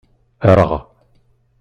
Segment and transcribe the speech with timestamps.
[0.49, 0.71] Erɣ.